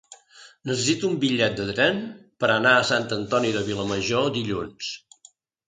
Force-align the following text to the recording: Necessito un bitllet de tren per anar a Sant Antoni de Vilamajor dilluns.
Necessito 0.69 1.09
un 1.11 1.17
bitllet 1.23 1.53
de 1.59 1.67
tren 1.81 1.99
per 2.45 2.51
anar 2.55 2.73
a 2.79 2.89
Sant 2.93 3.07
Antoni 3.21 3.55
de 3.61 3.65
Vilamajor 3.71 4.29
dilluns. 4.41 4.93